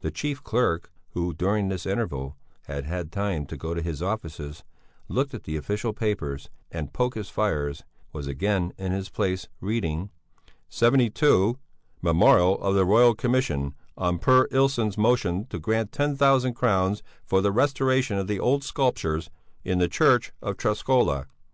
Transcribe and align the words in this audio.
The 0.00 0.10
chief 0.10 0.42
clerk, 0.44 0.92
who 1.12 1.32
during 1.32 1.68
this 1.68 1.86
interval 1.86 2.36
had 2.64 2.84
had 2.84 3.10
time 3.10 3.46
to 3.46 3.56
go 3.56 3.72
to 3.72 3.80
his 3.80 4.02
offices, 4.02 4.62
look 5.08 5.32
at 5.32 5.44
the 5.44 5.56
official 5.56 5.94
papers, 5.94 6.50
and 6.70 6.92
poke 6.92 7.14
his 7.14 7.30
fires, 7.30 7.82
was 8.12 8.26
again 8.26 8.74
in 8.76 8.92
his 8.92 9.08
place, 9.08 9.48
reading: 9.62 10.10
"72. 10.68 11.56
Memorial 12.02 12.58
of 12.60 12.74
the 12.74 12.84
Royal 12.84 13.14
Commission 13.14 13.74
on 13.96 14.18
Per 14.18 14.48
Ilsson's 14.50 14.98
motion 14.98 15.46
to 15.46 15.58
grant 15.58 15.92
ten 15.92 16.14
thousand 16.14 16.52
crowns 16.52 17.02
for 17.24 17.40
the 17.40 17.50
restoration 17.50 18.18
of 18.18 18.26
the 18.26 18.38
old 18.38 18.64
sculptures 18.64 19.30
in 19.64 19.78
the 19.78 19.88
church 19.88 20.30
of 20.42 20.58
Träskola." 20.58 21.24